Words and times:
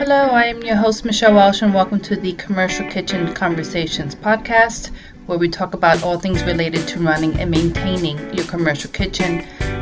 Hello, 0.00 0.30
I 0.30 0.46
am 0.46 0.62
your 0.62 0.76
host, 0.76 1.04
Michelle 1.04 1.34
Walsh, 1.34 1.60
and 1.60 1.74
welcome 1.74 2.00
to 2.00 2.16
the 2.16 2.32
Commercial 2.32 2.88
Kitchen 2.88 3.34
Conversations 3.34 4.14
podcast, 4.14 4.92
where 5.26 5.36
we 5.36 5.46
talk 5.46 5.74
about 5.74 6.02
all 6.02 6.18
things 6.18 6.42
related 6.44 6.88
to 6.88 7.00
running 7.00 7.38
and 7.38 7.50
maintaining 7.50 8.16
your 8.32 8.46
commercial 8.46 8.90
kitchen, 8.90 9.40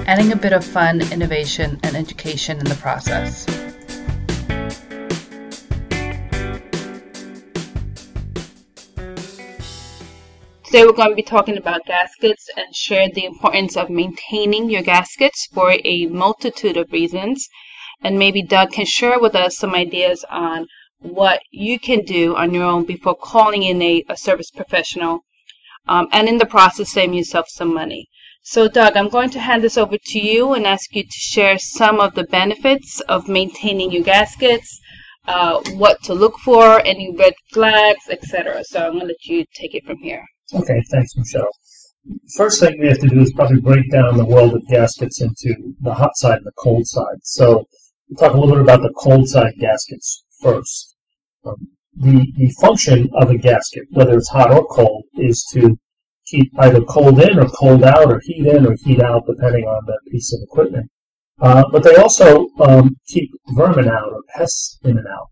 adding 0.08 0.32
a 0.32 0.36
bit 0.36 0.52
of 0.52 0.64
fun, 0.64 1.02
innovation, 1.12 1.78
and 1.84 1.94
education 1.94 2.58
in 2.58 2.64
the 2.64 2.74
process. 2.74 3.46
Today 10.64 10.84
we're 10.84 10.94
going 10.94 11.10
to 11.10 11.14
be 11.14 11.22
talking 11.22 11.58
about 11.58 11.86
gaskets 11.86 12.50
and 12.56 12.74
share 12.74 13.08
the 13.14 13.24
importance 13.24 13.76
of 13.76 13.88
maintaining 13.88 14.68
your 14.68 14.82
gaskets 14.82 15.46
for 15.54 15.76
a 15.84 16.06
multitude 16.06 16.76
of 16.76 16.90
reasons. 16.90 17.48
And 18.00 18.18
maybe 18.18 18.42
Doug 18.42 18.72
can 18.72 18.86
share 18.86 19.18
with 19.18 19.34
us 19.34 19.56
some 19.58 19.74
ideas 19.74 20.24
on 20.30 20.66
what 21.00 21.40
you 21.50 21.78
can 21.78 22.02
do 22.02 22.36
on 22.36 22.52
your 22.52 22.64
own 22.64 22.84
before 22.84 23.14
calling 23.14 23.62
in 23.62 23.80
a, 23.82 24.04
a 24.08 24.16
service 24.16 24.50
professional 24.50 25.24
um, 25.86 26.08
and 26.12 26.28
in 26.28 26.38
the 26.38 26.46
process 26.46 26.90
saving 26.90 27.14
yourself 27.14 27.46
some 27.48 27.72
money. 27.72 28.08
So 28.42 28.68
Doug, 28.68 28.96
I'm 28.96 29.08
going 29.08 29.30
to 29.30 29.40
hand 29.40 29.62
this 29.62 29.76
over 29.76 29.96
to 29.98 30.18
you 30.18 30.54
and 30.54 30.66
ask 30.66 30.94
you 30.94 31.02
to 31.02 31.18
share 31.18 31.58
some 31.58 32.00
of 32.00 32.14
the 32.14 32.24
benefits 32.24 33.00
of 33.00 33.28
maintaining 33.28 33.92
your 33.92 34.02
gaskets, 34.02 34.80
uh, 35.26 35.60
what 35.74 36.02
to 36.04 36.14
look 36.14 36.38
for, 36.38 36.80
any 36.80 37.14
red 37.16 37.34
flags, 37.52 38.08
etc. 38.08 38.64
So 38.64 38.86
I'm 38.86 38.92
going 38.92 39.00
to 39.00 39.06
let 39.08 39.24
you 39.26 39.44
take 39.54 39.74
it 39.74 39.84
from 39.84 39.98
here. 39.98 40.24
Okay, 40.54 40.82
thanks, 40.90 41.14
Michelle. 41.16 41.50
First 42.36 42.60
thing 42.60 42.80
we 42.80 42.88
have 42.88 43.00
to 43.00 43.08
do 43.08 43.20
is 43.20 43.32
probably 43.34 43.60
break 43.60 43.90
down 43.90 44.16
the 44.16 44.24
world 44.24 44.54
of 44.54 44.66
gaskets 44.68 45.20
into 45.20 45.74
the 45.80 45.92
hot 45.92 46.16
side 46.16 46.38
and 46.38 46.46
the 46.46 46.52
cold 46.56 46.86
side. 46.86 47.18
So 47.22 47.66
talk 48.16 48.34
a 48.34 48.38
little 48.38 48.54
bit 48.54 48.62
about 48.62 48.82
the 48.82 48.92
cold 48.96 49.28
side 49.28 49.54
gaskets 49.58 50.24
first. 50.40 50.94
Um, 51.44 51.68
the, 51.96 52.32
the 52.36 52.50
function 52.60 53.10
of 53.14 53.30
a 53.30 53.36
gasket, 53.36 53.84
whether 53.90 54.16
it's 54.16 54.28
hot 54.28 54.52
or 54.52 54.66
cold, 54.66 55.04
is 55.16 55.44
to 55.52 55.76
keep 56.26 56.52
either 56.58 56.80
cold 56.82 57.20
in 57.20 57.38
or 57.38 57.48
cold 57.48 57.82
out 57.84 58.10
or 58.10 58.20
heat 58.20 58.46
in 58.46 58.66
or 58.66 58.76
heat 58.84 59.00
out 59.02 59.24
depending 59.26 59.64
on 59.64 59.84
the 59.86 59.98
piece 60.10 60.32
of 60.32 60.40
equipment. 60.42 60.88
Uh, 61.40 61.64
but 61.70 61.82
they 61.82 61.96
also 61.96 62.48
um, 62.60 62.96
keep 63.06 63.30
vermin 63.54 63.88
out 63.88 64.12
or 64.12 64.22
pests 64.34 64.78
in 64.84 64.98
and 64.98 65.06
out. 65.06 65.28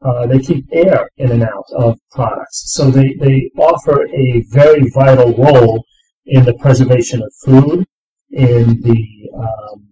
Uh, 0.00 0.26
they 0.26 0.38
keep 0.38 0.64
air 0.72 1.08
in 1.16 1.32
and 1.32 1.42
out 1.42 1.66
of 1.76 1.98
products. 2.12 2.72
So 2.72 2.90
they, 2.90 3.14
they 3.14 3.50
offer 3.58 4.06
a 4.14 4.44
very 4.50 4.88
vital 4.90 5.34
role 5.34 5.84
in 6.26 6.44
the 6.44 6.54
preservation 6.54 7.22
of 7.22 7.32
food, 7.44 7.84
in 8.30 8.80
the 8.82 9.30
um, 9.36 9.86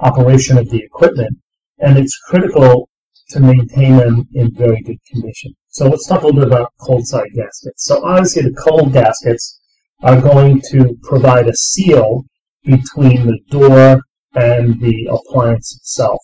operation 0.00 0.58
of 0.58 0.68
the 0.70 0.82
equipment, 0.82 1.36
and 1.78 1.98
it's 1.98 2.18
critical 2.28 2.88
to 3.30 3.40
maintain 3.40 3.96
them 3.96 4.28
in 4.34 4.54
very 4.54 4.80
good 4.82 4.98
condition. 5.10 5.54
So 5.68 5.88
let's 5.88 6.06
talk 6.06 6.22
a 6.22 6.26
little 6.26 6.40
bit 6.40 6.48
about 6.48 6.72
cold 6.80 7.06
side 7.06 7.28
gaskets. 7.34 7.84
So 7.84 8.04
obviously 8.04 8.42
the 8.42 8.54
cold 8.54 8.92
gaskets 8.92 9.60
are 10.02 10.20
going 10.20 10.62
to 10.70 10.96
provide 11.02 11.48
a 11.48 11.54
seal 11.54 12.24
between 12.64 13.26
the 13.26 13.38
door 13.50 14.00
and 14.34 14.80
the 14.80 15.08
appliance 15.10 15.76
itself 15.76 16.20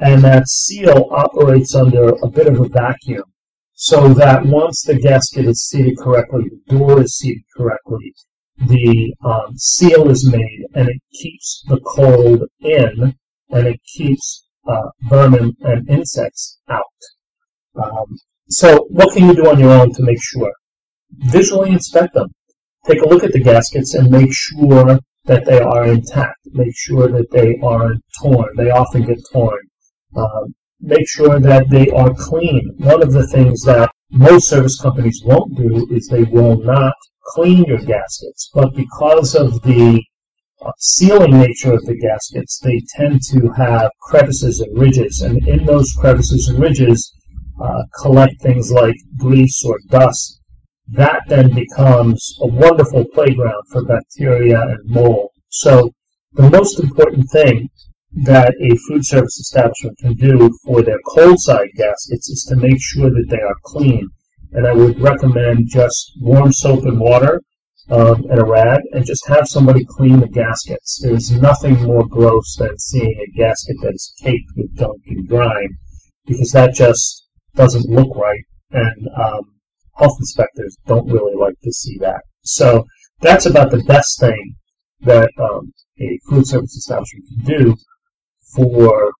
and 0.00 0.22
that 0.22 0.48
seal 0.48 1.08
operates 1.10 1.74
under 1.74 2.10
a 2.22 2.28
bit 2.28 2.46
of 2.46 2.60
a 2.60 2.68
vacuum 2.68 3.24
so 3.74 4.12
that 4.14 4.44
once 4.44 4.82
the 4.82 4.98
gasket 4.98 5.46
is 5.46 5.68
seated 5.68 5.98
correctly, 5.98 6.44
the 6.66 6.76
door 6.76 7.02
is 7.02 7.16
seated 7.16 7.42
correctly, 7.56 8.14
the 8.66 9.14
um, 9.24 9.56
seal 9.56 10.08
is 10.10 10.28
made 10.30 10.66
and 10.74 10.88
it 10.88 11.00
keeps 11.12 11.64
the 11.68 11.80
cold 11.80 12.42
in 12.60 13.16
and 13.50 13.66
it 13.66 13.80
keeps 13.84 14.47
uh, 14.68 14.88
vermin 15.08 15.56
and 15.62 15.88
insects 15.88 16.58
out. 16.68 16.82
Um, 17.82 18.18
so 18.48 18.86
what 18.90 19.12
can 19.14 19.26
you 19.28 19.34
do 19.34 19.48
on 19.48 19.58
your 19.58 19.70
own 19.70 19.92
to 19.94 20.02
make 20.02 20.22
sure? 20.22 20.52
Visually 21.32 21.70
inspect 21.70 22.14
them. 22.14 22.28
Take 22.86 23.02
a 23.02 23.08
look 23.08 23.24
at 23.24 23.32
the 23.32 23.42
gaskets 23.42 23.94
and 23.94 24.10
make 24.10 24.32
sure 24.32 24.98
that 25.24 25.44
they 25.44 25.60
are 25.60 25.86
intact. 25.86 26.38
Make 26.52 26.74
sure 26.76 27.08
that 27.08 27.30
they 27.30 27.58
aren't 27.62 28.02
torn. 28.22 28.48
They 28.56 28.70
often 28.70 29.04
get 29.04 29.18
torn. 29.32 29.60
Um, 30.16 30.54
make 30.80 31.08
sure 31.08 31.38
that 31.40 31.68
they 31.70 31.88
are 31.90 32.14
clean. 32.14 32.74
One 32.78 33.02
of 33.02 33.12
the 33.12 33.26
things 33.26 33.62
that 33.62 33.90
most 34.10 34.48
service 34.48 34.80
companies 34.80 35.22
won't 35.24 35.56
do 35.56 35.86
is 35.90 36.06
they 36.06 36.24
will 36.24 36.58
not 36.62 36.94
clean 37.34 37.64
your 37.64 37.78
gaskets, 37.78 38.50
but 38.54 38.74
because 38.74 39.34
of 39.34 39.60
the 39.62 40.02
sealing 40.78 41.38
nature 41.38 41.72
of 41.72 41.84
the 41.86 41.96
gaskets, 41.96 42.58
they 42.58 42.82
tend 42.96 43.20
to 43.30 43.48
have 43.50 43.90
crevices 44.00 44.60
and 44.60 44.78
ridges, 44.78 45.20
and 45.20 45.46
in 45.46 45.64
those 45.64 45.92
crevices 45.92 46.48
and 46.48 46.58
ridges 46.58 47.12
uh, 47.60 47.82
collect 48.00 48.40
things 48.40 48.70
like 48.70 48.96
grease 49.16 49.64
or 49.64 49.78
dust. 49.88 50.40
That 50.88 51.22
then 51.28 51.54
becomes 51.54 52.38
a 52.40 52.46
wonderful 52.46 53.04
playground 53.12 53.62
for 53.70 53.84
bacteria 53.84 54.62
and 54.62 54.78
mold. 54.84 55.30
So 55.50 55.90
the 56.32 56.50
most 56.50 56.80
important 56.80 57.30
thing 57.30 57.68
that 58.24 58.54
a 58.60 58.76
food 58.88 59.04
service 59.04 59.38
establishment 59.38 59.98
can 59.98 60.14
do 60.14 60.50
for 60.64 60.82
their 60.82 60.98
cold 61.06 61.38
side 61.40 61.68
gaskets 61.76 62.30
is 62.30 62.46
to 62.48 62.56
make 62.56 62.80
sure 62.80 63.10
that 63.10 63.26
they 63.28 63.40
are 63.40 63.56
clean. 63.64 64.08
And 64.52 64.66
I 64.66 64.72
would 64.72 64.98
recommend 65.00 65.68
just 65.68 66.12
warm 66.20 66.52
soap 66.52 66.84
and 66.84 66.98
water 66.98 67.42
um, 67.90 68.24
and 68.30 68.38
a 68.38 68.44
rag 68.44 68.80
and 68.92 69.04
just 69.04 69.26
have 69.28 69.48
somebody 69.48 69.84
clean 69.84 70.20
the 70.20 70.28
gaskets. 70.28 71.00
There's 71.02 71.30
nothing 71.30 71.82
more 71.82 72.06
gross 72.06 72.56
than 72.56 72.78
seeing 72.78 73.18
a 73.18 73.36
gasket 73.36 73.76
that 73.82 73.94
is 73.94 74.12
caked 74.20 74.50
with 74.56 74.76
gunk 74.76 75.02
and 75.06 75.26
grime 75.28 75.78
because 76.26 76.50
that 76.52 76.74
just 76.74 77.26
doesn't 77.54 77.88
look 77.88 78.14
right. 78.14 78.44
And 78.70 79.08
um, 79.16 79.40
health 79.96 80.16
inspectors 80.20 80.76
don't 80.86 81.10
really 81.10 81.34
like 81.34 81.58
to 81.62 81.72
see 81.72 81.96
that. 82.00 82.20
So 82.42 82.84
that's 83.20 83.46
about 83.46 83.70
the 83.70 83.82
best 83.84 84.20
thing 84.20 84.54
that 85.00 85.30
um, 85.38 85.72
a 86.00 86.18
food 86.28 86.46
service 86.46 86.76
establishment 86.76 87.24
can 87.28 87.58
do 87.58 87.76
for 88.54 89.12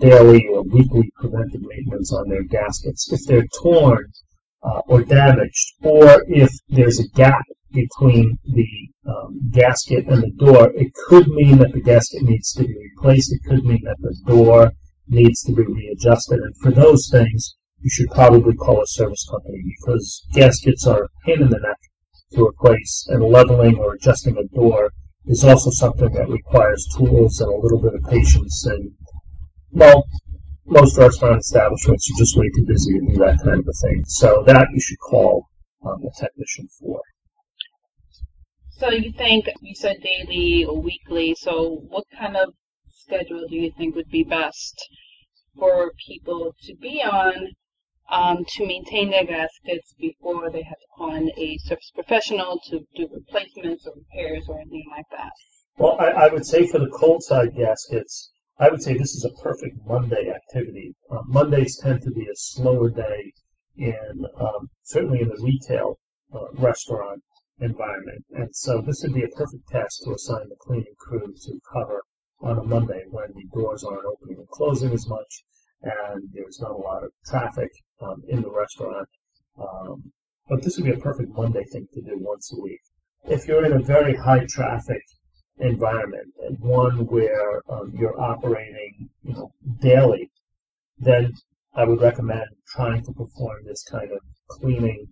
daily 0.00 0.46
or 0.50 0.62
weekly 0.62 1.10
preventive 1.16 1.60
maintenance 1.62 2.12
on 2.12 2.28
their 2.28 2.42
gaskets. 2.44 3.12
If 3.12 3.20
they're 3.26 3.46
torn 3.62 4.06
uh, 4.62 4.80
or 4.86 5.02
damaged, 5.02 5.74
or 5.82 6.24
if 6.26 6.50
there's 6.68 7.00
a 7.00 7.08
gap 7.08 7.44
between 7.74 8.38
the 8.44 8.68
um, 9.06 9.40
gasket 9.50 10.06
and 10.06 10.22
the 10.22 10.30
door, 10.38 10.72
it 10.74 10.92
could 11.06 11.28
mean 11.28 11.58
that 11.58 11.72
the 11.72 11.80
gasket 11.80 12.22
needs 12.22 12.52
to 12.52 12.64
be 12.64 12.74
replaced. 12.74 13.32
It 13.32 13.40
could 13.48 13.64
mean 13.64 13.82
that 13.84 13.98
the 14.00 14.16
door 14.26 14.72
needs 15.08 15.42
to 15.42 15.52
be 15.52 15.62
readjusted. 15.62 16.40
And 16.40 16.56
for 16.62 16.70
those 16.70 17.08
things, 17.10 17.56
you 17.80 17.90
should 17.90 18.10
probably 18.10 18.54
call 18.54 18.80
a 18.80 18.86
service 18.86 19.26
company 19.30 19.62
because 19.76 20.26
gaskets 20.32 20.86
are 20.86 21.04
a 21.04 21.08
pain 21.26 21.42
in 21.42 21.50
the 21.50 21.58
neck 21.58 21.76
to 22.32 22.46
replace, 22.46 23.06
and 23.10 23.22
leveling 23.22 23.76
or 23.76 23.94
adjusting 23.94 24.36
a 24.38 24.56
door 24.56 24.90
is 25.26 25.44
also 25.44 25.70
something 25.70 26.12
that 26.12 26.28
requires 26.28 26.86
tools 26.96 27.40
and 27.40 27.50
a 27.50 27.56
little 27.56 27.80
bit 27.80 27.94
of 27.94 28.02
patience. 28.10 28.66
And, 28.66 28.92
well, 29.70 30.04
most 30.66 30.96
restaurant 30.96 31.40
establishments 31.40 32.10
are 32.10 32.18
just 32.18 32.36
way 32.36 32.50
too 32.56 32.64
busy 32.66 32.98
to 32.98 33.06
do 33.06 33.16
that 33.18 33.38
kind 33.44 33.60
of 33.60 33.68
a 33.68 33.86
thing. 33.86 34.02
So 34.06 34.42
that 34.46 34.68
you 34.72 34.80
should 34.80 34.98
call 34.98 35.48
um, 35.84 36.02
a 36.02 36.20
technician 36.20 36.68
for. 36.80 37.00
So 38.76 38.90
you 38.90 39.12
think, 39.12 39.48
you 39.60 39.74
said 39.74 40.02
daily 40.02 40.64
or 40.64 40.80
weekly, 40.80 41.36
so 41.38 41.84
what 41.88 42.04
kind 42.18 42.36
of 42.36 42.54
schedule 42.88 43.46
do 43.48 43.54
you 43.54 43.70
think 43.70 43.94
would 43.94 44.10
be 44.10 44.24
best 44.24 44.74
for 45.56 45.92
people 46.06 46.54
to 46.64 46.74
be 46.74 47.00
on 47.00 47.52
um, 48.10 48.44
to 48.56 48.66
maintain 48.66 49.10
their 49.10 49.24
gaskets 49.24 49.94
before 49.98 50.50
they 50.50 50.62
have 50.62 50.78
to 50.78 50.86
call 50.96 51.14
in 51.14 51.30
a 51.36 51.56
service 51.58 51.92
professional 51.94 52.60
to 52.68 52.80
do 52.96 53.08
replacements 53.12 53.86
or 53.86 53.94
repairs 53.94 54.44
or 54.48 54.58
anything 54.58 54.86
like 54.90 55.06
that. 55.12 55.32
Well, 55.78 55.96
I, 56.00 56.26
I 56.26 56.28
would 56.32 56.44
say 56.44 56.66
for 56.66 56.80
the 56.80 56.90
cold 56.90 57.22
side 57.22 57.54
gaskets, 57.56 58.32
I 58.58 58.70
would 58.70 58.82
say 58.82 58.94
this 58.94 59.14
is 59.14 59.24
a 59.24 59.42
perfect 59.42 59.78
Monday 59.86 60.30
activity. 60.34 60.96
Uh, 61.10 61.22
Mondays 61.26 61.78
tend 61.78 62.02
to 62.02 62.10
be 62.10 62.26
a 62.26 62.34
slower 62.34 62.90
day 62.90 63.32
in 63.76 64.26
um, 64.38 64.68
certainly 64.82 65.20
in 65.20 65.28
the 65.28 65.40
retail 65.42 65.98
uh, 66.34 66.50
restaurant 66.54 67.22
environment, 67.60 68.24
and 68.30 68.54
so 68.54 68.80
this 68.80 69.02
would 69.02 69.14
be 69.14 69.24
a 69.24 69.28
perfect 69.28 69.68
task 69.68 70.02
to 70.04 70.14
assign 70.14 70.48
the 70.48 70.56
cleaning 70.56 70.94
crew 70.98 71.32
to 71.46 71.60
cover 71.72 72.02
on 72.40 72.58
a 72.58 72.64
Monday 72.64 73.04
when 73.10 73.32
the 73.34 73.44
doors 73.52 73.84
aren't 73.84 74.04
opening 74.04 74.38
and 74.38 74.48
closing 74.48 74.92
as 74.92 75.08
much, 75.08 75.44
and 75.82 76.28
there's 76.32 76.60
not 76.60 76.72
a 76.72 76.76
lot 76.76 77.04
of 77.04 77.10
traffic 77.26 77.70
um, 78.00 78.22
in 78.28 78.42
the 78.42 78.50
restaurant. 78.50 79.08
Um, 79.58 80.12
but 80.48 80.62
this 80.62 80.76
would 80.76 80.84
be 80.84 80.92
a 80.92 80.98
perfect 80.98 81.30
Monday 81.34 81.64
thing 81.64 81.86
to 81.94 82.02
do 82.02 82.18
once 82.18 82.52
a 82.52 82.60
week. 82.60 82.80
If 83.24 83.46
you're 83.46 83.64
in 83.64 83.72
a 83.72 83.78
very 83.78 84.14
high 84.14 84.44
traffic 84.46 85.02
environment 85.58 86.34
one 86.64 87.06
where 87.06 87.62
um, 87.68 87.92
you're 87.94 88.20
operating, 88.20 89.08
you 89.22 89.34
know, 89.34 89.52
daily, 89.80 90.30
then 90.98 91.32
I 91.74 91.84
would 91.84 92.00
recommend 92.00 92.48
trying 92.66 93.04
to 93.04 93.12
perform 93.12 93.64
this 93.64 93.84
kind 93.84 94.10
of 94.12 94.20
cleaning, 94.48 95.08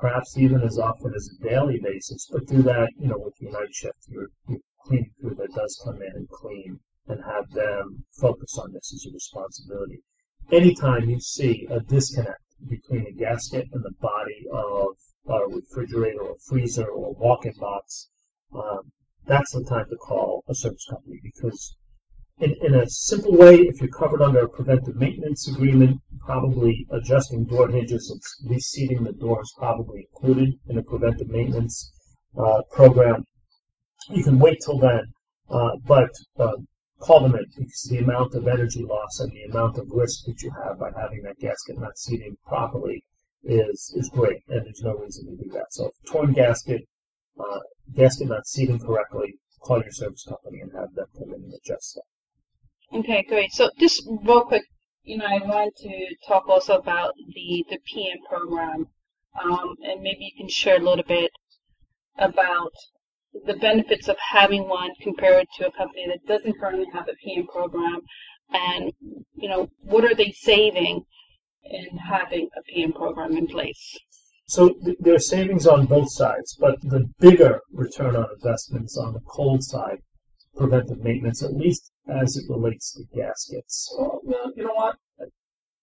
perhaps 0.00 0.36
even 0.38 0.62
as 0.62 0.78
often 0.78 1.12
as 1.14 1.28
a 1.28 1.42
daily 1.44 1.78
basis, 1.78 2.26
but 2.32 2.46
do 2.46 2.62
that, 2.62 2.88
you 2.98 3.08
know, 3.08 3.18
with 3.18 3.34
your 3.40 3.52
night 3.52 3.72
shift, 3.72 3.98
your, 4.08 4.28
your 4.48 4.58
cleaning 4.82 5.10
crew 5.20 5.34
that 5.34 5.52
does 5.54 5.80
come 5.84 6.00
in 6.02 6.12
and 6.14 6.28
clean 6.30 6.80
and 7.08 7.22
have 7.24 7.50
them 7.50 8.04
focus 8.20 8.58
on 8.58 8.72
this 8.72 8.92
as 8.94 9.06
a 9.06 9.12
responsibility. 9.12 10.00
anytime 10.52 11.08
you 11.08 11.20
see 11.20 11.66
a 11.70 11.80
disconnect 11.80 12.42
between 12.68 13.06
a 13.06 13.12
gasket 13.12 13.68
and 13.72 13.84
the 13.84 13.92
body 14.00 14.46
of 14.52 14.96
a 15.28 15.46
refrigerator 15.48 16.20
or 16.20 16.36
freezer 16.48 16.86
or 16.86 17.12
walk-in 17.14 17.52
box, 17.58 18.08
um, 18.54 18.90
that's 19.26 19.52
the 19.52 19.64
time 19.64 19.86
to 19.90 19.96
call 19.96 20.44
a 20.48 20.54
service 20.54 20.86
company 20.88 21.20
because 21.22 21.76
in, 22.38 22.54
in 22.62 22.74
a 22.74 22.88
simple 22.88 23.36
way, 23.36 23.56
if 23.56 23.80
you're 23.80 23.90
covered 23.90 24.22
under 24.22 24.40
a 24.40 24.48
preventive 24.48 24.96
maintenance 24.96 25.46
agreement, 25.46 26.00
probably 26.30 26.86
adjusting 26.92 27.44
door 27.44 27.68
hinges 27.68 28.08
and 28.08 28.48
reseating 28.48 29.02
the 29.02 29.12
door 29.12 29.42
is 29.42 29.52
probably 29.58 30.06
included 30.12 30.54
in 30.68 30.78
a 30.78 30.82
preventive 30.82 31.28
maintenance 31.28 31.92
uh, 32.38 32.62
program. 32.70 33.24
You 34.10 34.22
can 34.22 34.38
wait 34.38 34.58
till 34.64 34.78
then, 34.78 35.12
uh, 35.50 35.72
but 35.88 36.10
uh, 36.38 36.58
call 37.00 37.22
them 37.22 37.34
in 37.34 37.46
because 37.56 37.88
the 37.90 37.98
amount 37.98 38.36
of 38.36 38.46
energy 38.46 38.84
loss 38.84 39.18
and 39.18 39.32
the 39.32 39.42
amount 39.50 39.78
of 39.78 39.90
risk 39.90 40.24
that 40.26 40.40
you 40.40 40.52
have 40.62 40.78
by 40.78 40.90
having 40.96 41.22
that 41.24 41.40
gasket 41.40 41.80
not 41.80 41.98
seating 41.98 42.36
properly 42.46 43.02
is 43.42 43.92
is 43.96 44.08
great, 44.10 44.40
and 44.48 44.64
there's 44.64 44.82
no 44.84 44.94
reason 44.98 45.26
to 45.26 45.42
do 45.42 45.50
that. 45.50 45.66
So, 45.70 45.90
torn 46.06 46.32
gasket, 46.32 46.82
uh, 47.40 47.60
gasket 47.96 48.28
not 48.28 48.46
seating 48.46 48.78
correctly, 48.78 49.34
call 49.62 49.82
your 49.82 49.90
service 49.90 50.24
company 50.28 50.60
and 50.60 50.70
have 50.78 50.94
them 50.94 51.06
come 51.18 51.34
in 51.34 51.42
and 51.42 51.54
adjust 51.54 51.96
that. 51.96 52.98
Okay, 52.98 53.24
great. 53.28 53.50
So 53.52 53.70
just 53.78 54.06
real 54.24 54.42
quick, 54.42 54.62
you 55.10 55.16
know, 55.16 55.26
I 55.26 55.44
wanted 55.44 55.74
to 55.78 56.14
talk 56.28 56.48
also 56.48 56.78
about 56.78 57.14
the 57.16 57.64
the 57.68 57.78
PM 57.92 58.18
program, 58.28 58.86
um, 59.42 59.74
and 59.82 60.00
maybe 60.02 60.24
you 60.26 60.30
can 60.38 60.48
share 60.48 60.76
a 60.76 60.84
little 60.88 61.04
bit 61.04 61.32
about 62.16 62.72
the 63.44 63.54
benefits 63.54 64.06
of 64.06 64.16
having 64.18 64.68
one 64.68 64.90
compared 65.02 65.48
to 65.56 65.66
a 65.66 65.72
company 65.72 66.06
that 66.06 66.24
doesn't 66.28 66.60
currently 66.60 66.86
have 66.92 67.08
a 67.08 67.16
PM 67.24 67.48
program, 67.48 68.02
and 68.52 68.92
you 69.34 69.48
know, 69.48 69.68
what 69.82 70.04
are 70.04 70.14
they 70.14 70.30
saving 70.30 71.02
in 71.64 71.98
having 71.98 72.48
a 72.56 72.62
PM 72.72 72.92
program 72.92 73.36
in 73.36 73.48
place? 73.48 73.98
So 74.46 74.74
th- 74.84 74.96
there 75.00 75.14
are 75.14 75.26
savings 75.36 75.66
on 75.66 75.86
both 75.86 76.12
sides, 76.12 76.56
but 76.60 76.80
the 76.82 77.10
bigger 77.18 77.62
return 77.72 78.14
on 78.14 78.28
investments 78.32 78.96
on 78.96 79.12
the 79.14 79.20
cold 79.26 79.64
side 79.64 79.98
preventive 80.56 81.02
maintenance, 81.02 81.42
at 81.42 81.54
least 81.54 81.90
as 82.10 82.36
it 82.36 82.50
relates 82.50 82.92
to 82.94 83.04
gaskets. 83.14 83.94
Well, 83.98 84.52
you 84.56 84.64
know 84.64 84.74
what? 84.74 84.96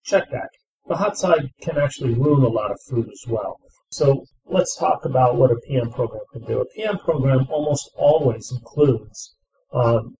Check 0.04 0.30
that. 0.30 0.50
The 0.86 0.96
hot 0.96 1.18
side 1.18 1.50
can 1.60 1.76
actually 1.76 2.14
ruin 2.14 2.42
a 2.42 2.48
lot 2.48 2.70
of 2.70 2.80
food 2.88 3.08
as 3.10 3.24
well. 3.26 3.58
So 3.90 4.24
let's 4.46 4.76
talk 4.76 5.04
about 5.04 5.36
what 5.36 5.50
a 5.50 5.56
PM 5.66 5.90
program 5.90 6.22
can 6.32 6.44
do. 6.44 6.60
A 6.60 6.66
PM 6.66 6.98
program 6.98 7.46
almost 7.50 7.90
always 7.96 8.50
includes 8.52 9.34
um, 9.72 10.16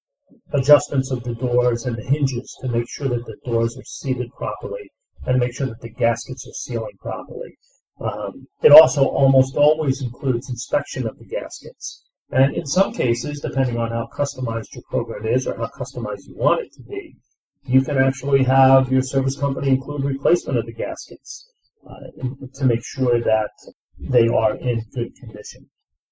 adjustments 0.52 1.10
of 1.10 1.22
the 1.24 1.34
doors 1.34 1.84
and 1.86 1.96
the 1.96 2.04
hinges 2.04 2.56
to 2.60 2.68
make 2.68 2.88
sure 2.88 3.08
that 3.08 3.24
the 3.26 3.36
doors 3.44 3.76
are 3.76 3.84
seated 3.84 4.30
properly 4.32 4.90
and 5.26 5.38
make 5.38 5.54
sure 5.54 5.66
that 5.66 5.80
the 5.80 5.90
gaskets 5.90 6.46
are 6.46 6.54
sealing 6.54 6.96
properly. 7.00 7.56
Um, 8.00 8.46
it 8.62 8.72
also 8.72 9.04
almost 9.04 9.56
always 9.56 10.02
includes 10.02 10.48
inspection 10.48 11.06
of 11.06 11.18
the 11.18 11.26
gaskets. 11.26 12.04
And 12.30 12.54
in 12.54 12.66
some 12.66 12.92
cases, 12.92 13.40
depending 13.40 13.78
on 13.78 13.90
how 13.90 14.08
customized 14.12 14.74
your 14.74 14.82
program 14.90 15.26
is 15.26 15.46
or 15.46 15.56
how 15.56 15.68
customized 15.68 16.26
you 16.26 16.36
want 16.36 16.60
it 16.60 16.72
to 16.74 16.82
be, 16.82 17.16
you 17.64 17.80
can 17.80 17.96
actually 17.98 18.44
have 18.44 18.92
your 18.92 19.02
service 19.02 19.38
company 19.38 19.70
include 19.70 20.04
replacement 20.04 20.58
of 20.58 20.66
the 20.66 20.72
gaskets 20.72 21.50
uh, 21.88 22.22
to 22.54 22.64
make 22.64 22.84
sure 22.84 23.20
that 23.20 23.50
they 23.98 24.28
are 24.28 24.56
in 24.56 24.84
good 24.94 25.14
condition. 25.16 25.68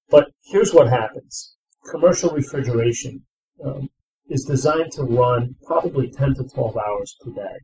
But 0.09 0.31
here's 0.43 0.73
what 0.73 0.89
happens. 0.89 1.55
Commercial 1.91 2.31
refrigeration 2.31 3.23
um, 3.63 3.89
is 4.29 4.43
designed 4.43 4.91
to 4.93 5.03
run 5.03 5.55
probably 5.65 6.09
10 6.09 6.35
to 6.35 6.43
12 6.43 6.77
hours 6.77 7.15
per 7.21 7.31
day. 7.31 7.57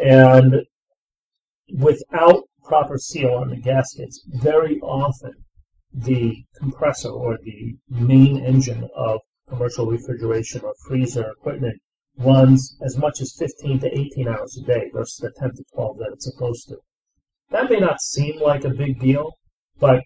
And 0.00 0.62
without 1.74 2.44
proper 2.64 2.96
seal 2.96 3.34
on 3.34 3.50
the 3.50 3.56
gaskets, 3.56 4.24
very 4.28 4.80
often 4.80 5.34
the 5.94 6.44
compressor 6.56 7.10
or 7.10 7.38
the 7.42 7.76
main 7.88 8.38
engine 8.44 8.88
of 8.96 9.20
commercial 9.48 9.86
refrigeration 9.86 10.62
or 10.62 10.74
freezer 10.86 11.30
equipment 11.30 11.80
runs 12.18 12.76
as 12.82 12.96
much 12.96 13.20
as 13.20 13.34
15 13.38 13.80
to 13.80 13.98
18 13.98 14.28
hours 14.28 14.56
a 14.56 14.66
day 14.66 14.90
versus 14.92 15.16
the 15.18 15.32
10 15.38 15.54
to 15.56 15.64
12 15.74 15.98
that 15.98 16.10
it's 16.12 16.24
supposed 16.24 16.68
to. 16.68 16.76
That 17.50 17.70
may 17.70 17.78
not 17.78 18.00
seem 18.00 18.40
like 18.40 18.64
a 18.64 18.70
big 18.70 18.98
deal, 19.00 19.32
but 19.78 20.02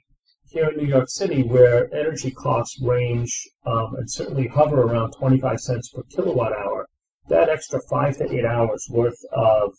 here 0.51 0.69
in 0.69 0.77
New 0.77 0.89
York 0.89 1.09
City, 1.09 1.43
where 1.43 1.93
energy 1.95 2.31
costs 2.31 2.81
range 2.81 3.49
um, 3.67 3.95
and 3.97 4.11
certainly 4.11 4.49
hover 4.49 4.83
around 4.83 5.13
25 5.13 5.61
cents 5.61 5.91
per 5.91 6.03
kilowatt 6.11 6.53
hour, 6.53 6.89
that 7.29 7.49
extra 7.49 7.81
five 7.91 8.17
to 8.19 8.33
eight 8.33 8.45
hours 8.45 8.87
worth 8.91 9.19
of 9.33 9.73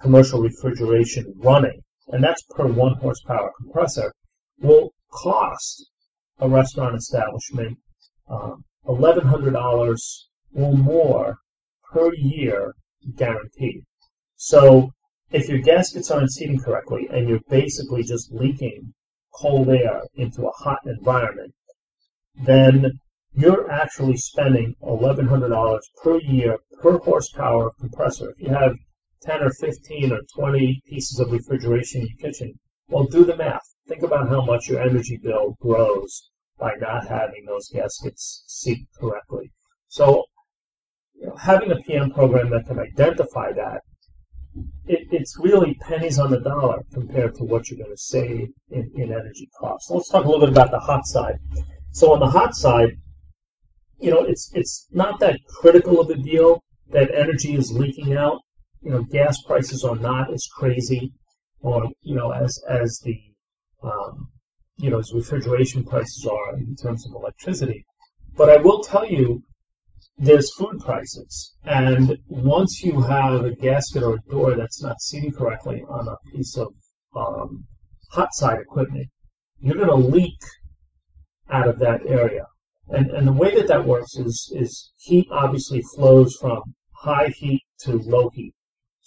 commercial 0.00 0.40
refrigeration 0.40 1.34
running, 1.36 1.82
and 2.08 2.22
that's 2.22 2.42
per 2.50 2.66
one 2.66 2.94
horsepower 2.94 3.50
compressor, 3.58 4.12
will 4.60 4.92
cost 5.10 5.90
a 6.38 6.48
restaurant 6.48 6.96
establishment 6.96 7.78
um, 8.28 8.64
$1,100 8.86 9.98
or 10.54 10.72
more 10.74 11.38
per 11.92 12.12
year 12.14 12.74
guaranteed. 13.16 13.84
So 14.36 14.90
if 15.30 15.48
your 15.48 15.58
gaskets 15.58 16.10
aren't 16.10 16.32
seating 16.32 16.60
correctly 16.60 17.08
and 17.12 17.28
you're 17.28 17.40
basically 17.48 18.02
just 18.02 18.32
leaking 18.32 18.94
cold 19.34 19.68
air 19.68 20.02
into 20.14 20.46
a 20.46 20.52
hot 20.52 20.78
environment, 20.86 21.54
then 22.44 23.00
you're 23.32 23.70
actually 23.70 24.16
spending 24.16 24.74
$1,100 24.82 25.80
per 26.02 26.20
year 26.20 26.58
per 26.80 26.98
horsepower 26.98 27.68
of 27.68 27.76
compressor. 27.78 28.30
If 28.30 28.40
you 28.40 28.48
have 28.48 28.74
10 29.22 29.42
or 29.42 29.50
15 29.50 30.12
or 30.12 30.20
20 30.34 30.82
pieces 30.86 31.20
of 31.20 31.30
refrigeration 31.30 32.00
in 32.00 32.08
your 32.08 32.32
kitchen, 32.32 32.58
well, 32.90 33.04
do 33.04 33.24
the 33.24 33.36
math. 33.36 33.62
Think 33.88 34.02
about 34.02 34.28
how 34.28 34.44
much 34.44 34.68
your 34.68 34.80
energy 34.80 35.18
bill 35.22 35.56
grows 35.60 36.30
by 36.58 36.74
not 36.80 37.08
having 37.08 37.44
those 37.46 37.68
gaskets 37.68 38.44
seat 38.46 38.86
correctly. 38.98 39.50
So, 39.88 40.24
you 41.14 41.26
know, 41.26 41.36
having 41.36 41.72
a 41.72 41.76
PM 41.76 42.10
program 42.10 42.50
that 42.50 42.66
can 42.66 42.78
identify 42.78 43.52
that, 43.52 43.82
it, 44.86 45.08
it's 45.10 45.38
really 45.38 45.74
pennies 45.80 46.18
on 46.18 46.30
the 46.30 46.40
dollar 46.40 46.82
compared 46.92 47.34
to 47.36 47.44
what 47.44 47.70
you're 47.70 47.78
going 47.78 47.90
to 47.90 47.96
save 47.96 48.48
in, 48.70 48.90
in 48.96 49.12
energy 49.12 49.48
costs. 49.58 49.90
Let's 49.90 50.08
talk 50.08 50.24
a 50.24 50.28
little 50.28 50.46
bit 50.46 50.50
about 50.50 50.70
the 50.70 50.80
hot 50.80 51.06
side. 51.06 51.38
So 51.92 52.12
on 52.12 52.20
the 52.20 52.26
hot 52.26 52.54
side, 52.54 52.96
you 53.98 54.10
know, 54.10 54.22
it's 54.22 54.50
it's 54.54 54.86
not 54.92 55.20
that 55.20 55.38
critical 55.46 56.00
of 56.00 56.08
a 56.10 56.16
deal 56.16 56.62
that 56.90 57.14
energy 57.14 57.54
is 57.54 57.70
leaking 57.70 58.16
out. 58.16 58.40
You 58.82 58.92
know, 58.92 59.02
gas 59.02 59.42
prices 59.42 59.84
are 59.84 59.96
not 59.96 60.32
as 60.32 60.46
crazy, 60.56 61.12
or 61.62 61.88
you 62.02 62.14
know, 62.14 62.30
as 62.32 62.58
as 62.68 63.00
the 63.04 63.18
um, 63.82 64.28
you 64.76 64.90
know, 64.90 64.98
as 64.98 65.12
refrigeration 65.12 65.84
prices 65.84 66.26
are 66.30 66.56
in 66.56 66.74
terms 66.76 67.06
of 67.06 67.14
electricity. 67.14 67.84
But 68.36 68.50
I 68.50 68.56
will 68.56 68.82
tell 68.82 69.06
you, 69.06 69.42
there's 70.16 70.54
food 70.54 70.80
prices, 70.80 71.54
and 71.64 72.16
once 72.28 72.82
you 72.82 73.00
have 73.02 73.44
a 73.44 73.54
gasket 73.54 74.02
or 74.02 74.14
a 74.14 74.30
door 74.30 74.54
that's 74.54 74.82
not 74.82 75.00
seating 75.00 75.32
correctly 75.32 75.82
on 75.88 76.08
a 76.08 76.16
piece 76.30 76.56
of 76.56 76.68
um, 77.16 77.64
hot 78.10 78.32
side 78.32 78.60
equipment, 78.60 79.08
you're 79.60 79.76
going 79.76 79.88
to 79.88 79.94
leak 79.94 80.38
out 81.50 81.68
of 81.68 81.78
that 81.80 82.00
area. 82.06 82.46
And, 82.88 83.10
and 83.10 83.26
the 83.26 83.32
way 83.32 83.54
that 83.54 83.68
that 83.68 83.86
works 83.86 84.16
is, 84.16 84.52
is 84.56 84.92
heat 84.98 85.28
obviously 85.30 85.82
flows 85.94 86.36
from 86.40 86.62
high 86.92 87.28
heat 87.36 87.62
to 87.80 87.98
low 87.98 88.30
heat. 88.30 88.54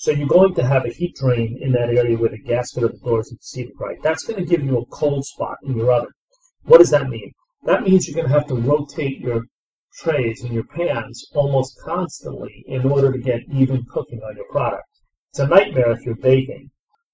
So 0.04 0.12
you're 0.12 0.28
going 0.28 0.54
to 0.56 0.68
have 0.68 0.84
a 0.84 0.90
heat 0.90 1.16
drain 1.16 1.58
in 1.62 1.72
that 1.72 1.88
area 1.88 2.18
where 2.18 2.30
the 2.30 2.38
gasket 2.38 2.84
of 2.84 2.92
the 2.92 2.98
door 2.98 3.22
is 3.22 3.34
seated 3.40 3.72
right. 3.80 3.98
That's 4.04 4.26
going 4.26 4.38
to 4.38 4.46
give 4.46 4.62
you 4.62 4.80
a 4.80 4.86
cold 4.88 5.24
spot 5.24 5.56
in 5.64 5.78
your 5.78 5.94
oven. 5.94 6.10
What 6.66 6.80
does 6.80 6.90
that 6.90 7.08
mean? 7.08 7.32
That 7.64 7.84
means 7.84 8.06
you're 8.06 8.16
going 8.16 8.28
to 8.28 8.34
have 8.34 8.48
to 8.48 8.56
rotate 8.56 9.22
your 9.22 9.46
trays 10.02 10.44
and 10.44 10.54
your 10.54 10.66
pans 10.66 11.26
almost 11.34 11.80
constantly 11.86 12.66
in 12.68 12.86
order 12.86 13.14
to 13.14 13.18
get 13.18 13.44
even 13.50 13.86
cooking 13.86 14.20
on 14.24 14.36
your 14.36 14.48
product. 14.52 14.90
It's 15.30 15.40
a 15.40 15.48
nightmare 15.48 15.94
if 15.94 16.06
you're 16.06 16.16
baking, 16.16 16.70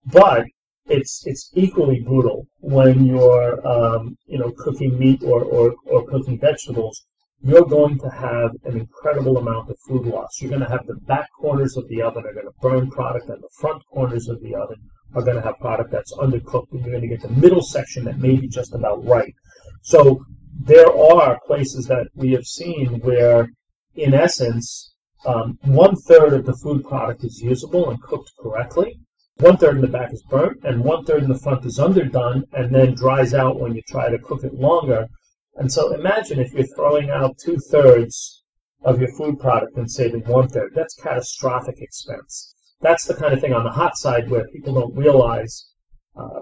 but 0.08 0.46
it's 0.88 1.28
it's 1.28 1.52
equally 1.54 2.00
brutal 2.00 2.48
when 2.62 3.06
you're 3.06 3.68
um, 3.68 4.18
you 4.26 4.40
know 4.40 4.52
cooking 4.58 4.98
meat 4.98 5.22
or, 5.22 5.44
or, 5.44 5.76
or 5.86 6.08
cooking 6.08 6.40
vegetables 6.40 7.06
you're 7.42 7.66
going 7.66 7.98
to 8.00 8.10
have 8.10 8.52
an 8.66 8.78
incredible 8.78 9.38
amount 9.38 9.70
of 9.70 9.78
food 9.88 10.06
loss. 10.06 10.42
You're 10.42 10.50
going 10.50 10.62
to 10.62 10.70
have 10.70 10.86
the 10.86 10.96
back 10.96 11.30
corners 11.40 11.78
of 11.78 11.88
the 11.88 12.02
oven 12.02 12.26
are 12.26 12.34
going 12.34 12.48
to 12.48 12.54
burn 12.62 12.90
product, 12.92 13.30
and 13.30 13.42
the 13.42 13.50
front 13.60 13.82
corners 13.92 14.28
of 14.28 14.42
the 14.42 14.56
oven 14.56 14.78
are 15.16 15.22
going 15.22 15.38
to 15.38 15.42
have 15.42 15.58
product 15.60 15.92
that's 15.92 16.14
undercooked, 16.14 16.72
and 16.72 16.82
you're 16.82 17.00
going 17.00 17.02
to 17.02 17.08
get 17.08 17.22
the 17.22 17.30
middle 17.30 17.62
section 17.62 18.04
that 18.06 18.20
may 18.20 18.36
be 18.36 18.48
just 18.48 18.74
about 18.74 19.06
right. 19.06 19.34
So 19.82 20.22
there 20.60 20.92
are 20.94 21.40
places 21.48 21.88
that 21.88 22.08
we 22.14 22.34
have 22.34 22.46
seen 22.46 23.00
where, 23.00 23.48
in 23.96 24.14
essence, 24.14 24.94
um, 25.26 25.58
one 25.64 25.96
third 25.96 26.34
of 26.34 26.46
the 26.46 26.58
food 26.62 26.84
product 26.84 27.24
is 27.24 27.42
usable 27.42 27.90
and 27.90 28.02
cooked 28.02 28.32
correctly. 28.42 29.00
One 29.38 29.56
third 29.56 29.76
in 29.76 29.82
the 29.82 29.88
back 29.88 30.12
is 30.12 30.24
burnt, 30.24 30.66
and 30.66 30.84
one 30.84 31.06
third 31.06 31.24
in 31.24 31.30
the 31.30 31.40
front 31.40 31.66
is 31.66 31.80
underdone 31.80 32.44
and 32.52 32.76
then 32.76 32.96
dries 32.96 33.34
out 33.34 33.62
when 33.62 33.74
you 33.74 33.82
try 33.88 34.10
to 34.10 34.20
cook 34.20 34.44
it 34.44 34.54
longer 34.54 35.08
and 35.56 35.72
so 35.72 35.94
imagine 35.94 36.40
if 36.40 36.54
you're 36.54 36.76
throwing 36.76 37.10
out 37.10 37.38
two 37.38 37.58
thirds 37.58 38.44
of 38.84 39.00
your 39.00 39.12
food 39.18 39.40
product 39.40 39.76
and 39.76 39.92
saving 39.92 40.22
one 40.26 40.48
third. 40.48 40.72
That's 40.74 40.96
catastrophic 40.96 41.82
expense. 41.82 42.56
that's 42.82 43.06
the 43.06 43.14
kind 43.14 43.34
of 43.34 43.42
thing 43.42 43.54
on 43.54 43.66
the 43.66 43.72
hot 43.72 43.98
side 43.98 44.30
where 44.30 44.48
people 44.48 44.74
don't 44.74 44.96
realize 44.96 45.68
uh, 46.16 46.40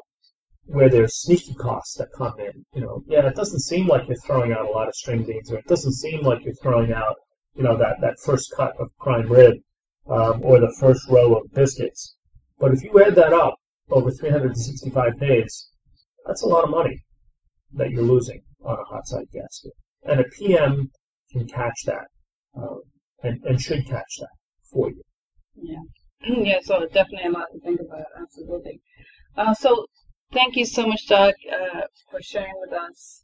where 0.65 0.89
there's 0.89 1.15
sneaky 1.15 1.55
costs 1.55 1.95
that 1.95 2.09
come 2.15 2.39
in. 2.39 2.65
You 2.75 2.81
know, 2.81 3.03
yeah, 3.07 3.25
it 3.25 3.35
doesn't 3.35 3.61
seem 3.61 3.87
like 3.87 4.07
you're 4.07 4.17
throwing 4.17 4.51
out 4.51 4.65
a 4.65 4.69
lot 4.69 4.87
of 4.87 4.95
string 4.95 5.23
beans, 5.23 5.51
or 5.51 5.57
it 5.57 5.65
doesn't 5.65 5.93
seem 5.93 6.21
like 6.21 6.43
you're 6.43 6.61
throwing 6.61 6.93
out, 6.93 7.15
you 7.55 7.63
know, 7.63 7.77
that, 7.77 8.01
that 8.01 8.19
first 8.19 8.53
cut 8.55 8.75
of 8.79 8.89
prime 8.99 9.31
rib 9.31 9.55
um, 10.09 10.41
or 10.43 10.59
the 10.59 10.75
first 10.79 11.09
row 11.09 11.35
of 11.35 11.51
biscuits. 11.53 12.15
But 12.59 12.73
if 12.73 12.83
you 12.83 13.01
add 13.03 13.15
that 13.15 13.33
up 13.33 13.55
over 13.89 14.11
365 14.11 15.19
days, 15.19 15.69
that's 16.25 16.43
a 16.43 16.47
lot 16.47 16.65
of 16.65 16.69
money 16.69 17.03
that 17.73 17.89
you're 17.91 18.03
losing 18.03 18.41
on 18.63 18.77
a 18.79 18.83
hot 18.83 19.07
side 19.07 19.27
gasket. 19.33 19.73
And 20.03 20.19
a 20.19 20.23
PM 20.23 20.91
can 21.31 21.47
catch 21.47 21.83
that 21.85 22.07
um, 22.55 22.81
and, 23.23 23.43
and 23.43 23.61
should 23.61 23.85
catch 23.85 24.17
that 24.19 24.29
for 24.71 24.89
you. 24.89 25.01
Yeah. 25.55 25.83
yeah, 26.43 26.59
so 26.63 26.85
definitely 26.87 27.27
a 27.27 27.31
lot 27.31 27.47
to 27.53 27.59
think 27.59 27.79
about. 27.79 28.05
Absolutely. 28.19 28.79
Uh, 29.35 29.53
so 29.53 29.85
thank 30.33 30.55
you 30.55 30.65
so 30.65 30.87
much, 30.87 31.07
Doug, 31.07 31.33
uh, 31.51 31.81
for 32.09 32.21
sharing 32.21 32.53
with 32.59 32.73
us 32.73 33.23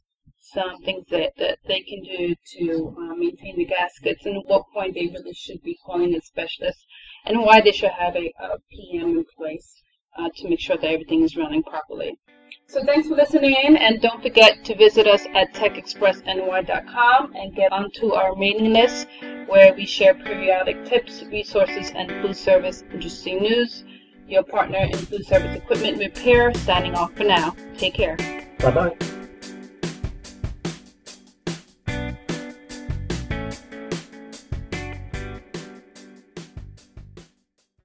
some 0.52 0.78
things 0.84 1.04
that, 1.10 1.32
that 1.36 1.58
they 1.66 1.80
can 1.80 2.02
do 2.02 2.34
to 2.58 2.94
uh, 2.98 3.14
maintain 3.16 3.56
the 3.56 3.64
gaskets 3.64 4.24
and 4.26 4.42
what 4.46 4.64
point 4.72 4.94
they 4.94 5.06
really 5.06 5.34
should 5.34 5.62
be 5.62 5.76
calling 5.84 6.14
a 6.14 6.20
specialist 6.20 6.78
and 7.24 7.40
why 7.40 7.60
they 7.60 7.72
should 7.72 7.90
have 7.90 8.14
a, 8.14 8.32
a 8.38 8.58
PM 8.70 9.10
in 9.10 9.24
place 9.36 9.82
uh, 10.18 10.28
to 10.36 10.48
make 10.48 10.60
sure 10.60 10.76
that 10.76 10.90
everything 10.90 11.22
is 11.22 11.36
running 11.36 11.62
properly. 11.62 12.16
So 12.66 12.84
thanks 12.84 13.08
for 13.08 13.14
listening 13.14 13.54
in 13.64 13.76
and 13.76 14.00
don't 14.00 14.22
forget 14.22 14.64
to 14.64 14.74
visit 14.74 15.06
us 15.06 15.26
at 15.34 15.54
techexpressny.com 15.54 17.32
and 17.36 17.54
get 17.54 17.72
onto 17.72 18.12
our 18.12 18.34
mailing 18.34 18.72
list 18.72 19.06
where 19.46 19.74
we 19.74 19.86
share 19.86 20.14
periodic 20.14 20.84
tips, 20.84 21.22
resources, 21.24 21.92
and 21.94 22.10
food 22.22 22.36
service 22.36 22.82
interesting 22.92 23.40
news. 23.42 23.84
Your 24.26 24.42
partner 24.42 24.78
in 24.78 24.96
food 24.96 25.24
service 25.26 25.56
equipment 25.56 25.98
repair 25.98 26.54
signing 26.54 26.94
off 26.94 27.12
for 27.14 27.24
now. 27.24 27.54
Take 27.76 27.94
care. 27.94 28.16
Bye 28.58 28.70
bye. 28.70 29.13